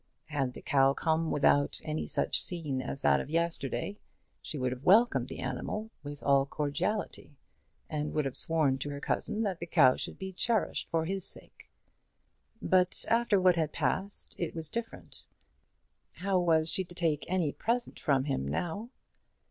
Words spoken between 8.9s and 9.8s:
cousin that the